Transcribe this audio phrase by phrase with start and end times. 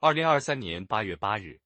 [0.00, 1.60] 二零二三年八月八日，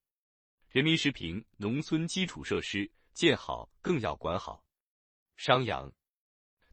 [0.71, 4.64] 人民时评：农村基础设施建好，更要管好。
[5.37, 5.92] 商阳，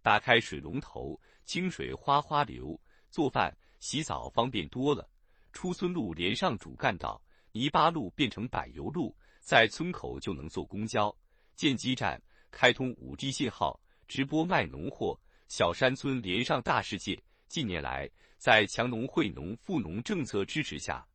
[0.02, 5.10] 打开水龙头，清水哗哗流，做饭、洗澡方便多了。
[5.52, 11.14] 出村路连上主干道，泥巴路变成柏油路，在村口就能坐公交。
[11.58, 12.22] 建基站，
[12.52, 15.20] 开通五 G 信号，直播卖农货。
[15.50, 17.22] 小山村连上大世界。
[17.50, 21.06] 近年来，在强农惠农富农政策支持下，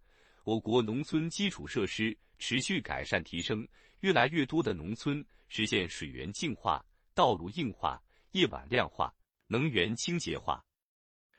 [0.45, 3.67] 我国农村基础设施持续改善提升，
[4.01, 6.85] 越来越多的农村实现水源净化、
[7.15, 9.15] 道路硬化、夜晚亮化、
[9.47, 10.63] 能源清洁化。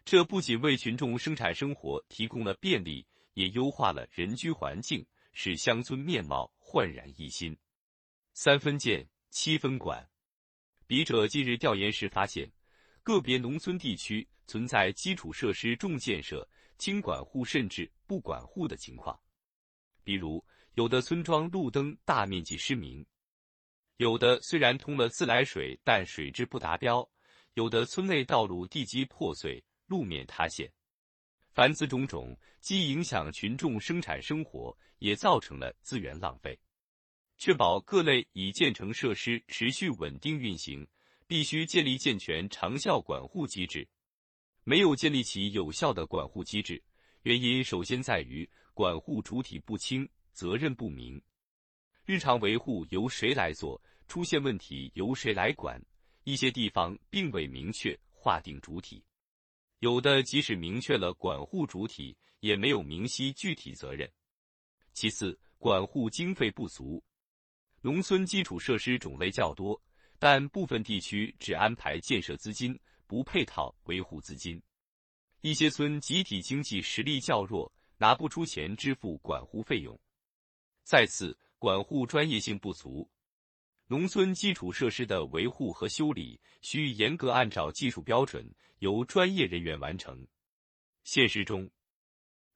[0.04, 3.06] 这不仅为群众生产生活提供了便利，
[3.36, 7.56] 也优化了人居环境，使乡村面貌焕然一新。
[8.34, 10.10] 三分建，七分管。
[10.88, 12.52] 笔者近日调研时发现，
[13.04, 19.20] 个别农村地区存在基础设施重建设、轻管户甚至不管户的情况。
[20.04, 23.06] 比如，有的村庄路灯大面积失明，
[23.98, 27.08] 有的虽然通了自来水，但水质不达标；
[27.54, 29.64] 有的村内道路地基破碎。
[29.88, 30.68] 路面塌陷，
[31.52, 36.60] 凡此种种，既影响群众生产生活，也造成了资源浪费。
[37.38, 40.88] 确保各类已建成设施持续稳定运行，
[41.28, 43.88] 必须建立健全长效管护机制。
[44.68, 46.82] 没有建立起有效的管护机制，
[47.22, 51.22] 原因首先在于管护主体不清，责任不明。
[52.04, 53.80] 日常维护由谁来做？
[54.08, 55.80] 出现问题由谁来管？
[56.24, 59.04] 一些地方并未明确划定主体。
[59.82, 64.12] 有的即使明确了管护主体，也没有明晰具体责任。
[64.94, 67.04] 其次，管护经费不足，
[67.82, 69.80] 农村基础设施种类较多，
[70.18, 74.62] 但部分地区只安排建设资金，不配套维护资金。
[75.42, 80.00] 一些村集体经济实力较弱，拿不出钱支付管护费用。
[80.84, 83.10] 再次，管护专业性不足。
[83.88, 90.28] 农村基础设施的维护和修理需严格按照技术标准，由专业人员完成。
[91.04, 91.70] 现实中，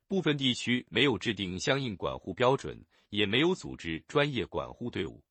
[0.08, 5.24] 部分地区没有制定相应管护标准，也没有组织专业管护队伍。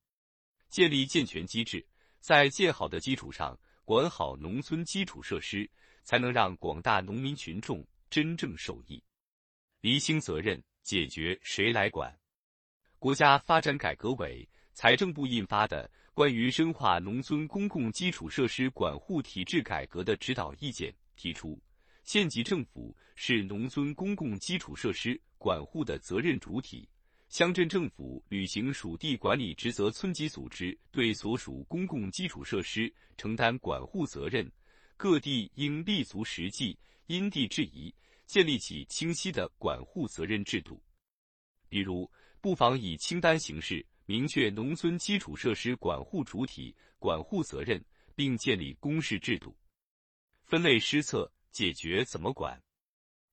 [0.68, 1.84] 建立健全机制，
[2.20, 5.66] 在建好的基础上管好农村基础设施，
[6.02, 9.02] 才能让广大农民群众真正受益。
[9.80, 12.14] 厘清责任，解决谁来管？
[12.98, 14.46] 国家发展改革委。
[14.74, 21.58] 财政部印发的《关于深化农村公共基础设施管护体制改革的指导意见》提出，
[22.04, 26.86] 县级政府是农村公共基础设施管护的责任主体，
[27.28, 34.50] 乡镇政府履行属地管理职责，村级组织对所属公共基础设施承担管护责任。
[34.96, 37.94] 各地应立足实际，因地制宜，
[38.26, 40.82] 建立起清晰的管护责任制度。
[41.68, 43.84] 比如，不妨以清单形式。
[44.10, 47.84] 明确农村基础设施管护主体、管护责任，
[48.14, 49.54] 并建立公示制度，
[50.44, 52.58] 分类施策，解决怎么管。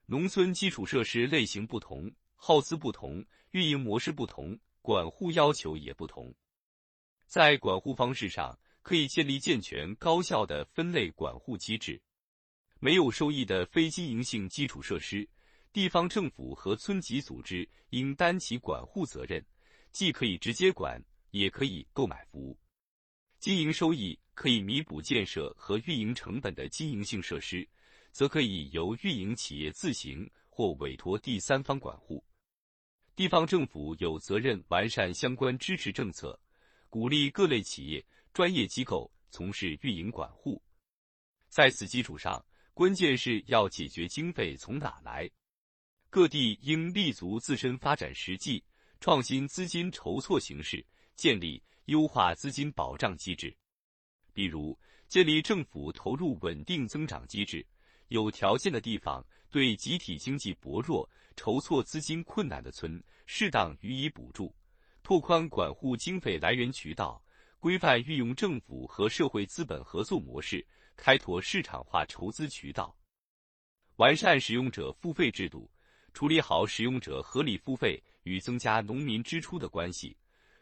[0.05, 6.33] 农村基础设施类型不同，耗资不同，运营模式不同，管护要求也不同。
[7.25, 12.01] 在管护方式上，可以建立健全高效的分类管护机制。
[12.79, 15.27] 没有收益的非经营性基础设施，
[15.73, 19.43] 地方政府和村级组织应担起管护责任。
[19.91, 22.59] 既可以直接管，也可以购买服务。
[23.39, 27.67] 经营收益可以弥补建设和运营成本的经营性设施，
[28.11, 32.23] 则可以由运营企业自行或委托第三方管护。
[33.13, 36.39] 地方政府有责任完善相关支持政策，
[36.89, 40.63] 鼓励各类企业、专业机构从事运营管护。
[41.49, 45.29] 在此基础上，关键是要解决经费从哪来。
[46.09, 48.63] 各地应立足自身发展实际。
[49.01, 50.83] 创新资金筹措形式，
[51.15, 53.55] 建立优化资金保障机制。
[54.33, 57.63] 比如，建立政府投入稳定增长机制，
[58.07, 59.23] 有条件的地方
[59.55, 64.53] 对集体经济薄弱、筹措资金困难的村，适当予以补助，
[65.01, 67.23] 拓宽管护经费来源渠道，
[67.57, 70.67] 规范运用政府和社会资本合作模式，
[70.97, 72.93] 开拓市场化筹资渠道，
[73.95, 75.71] 完善使用者付费制度。
[76.11, 80.17] 处理好使用者合理付费与增加农民支出的关系，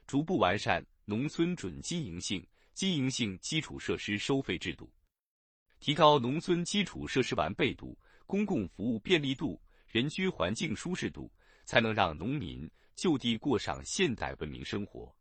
[0.05, 4.87] 逐步完善农村准经营性、经营性基础设施收费制度，
[5.79, 11.31] 提高农村基础设施完备度、公共服务便利度人居环境舒适度
[11.65, 15.13] 才能让农民就地过上现代文明生活。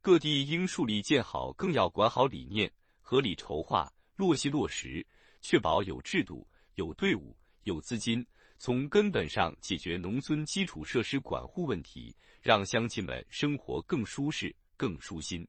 [0.00, 5.06] 各地应树立建好更要管好理念合理筹划落细落实
[5.42, 6.46] 确保有制度
[6.76, 8.26] 有队伍有资金
[8.58, 15.46] 从根本上解决农村基础设施管护问题让乡亲们生活更舒适更舒心。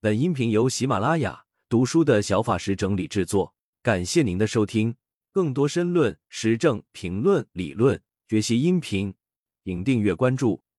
[0.00, 4.94] 本音频由喜马拉雅读书的小法师整理制作感谢您的收听。
[5.32, 9.14] 更多申论时政评论理论学习音频
[9.64, 10.62] 请订阅关注。